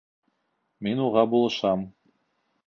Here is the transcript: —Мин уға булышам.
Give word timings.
—Мин 0.87 1.03
уға 1.09 1.27
булышам. 1.35 1.85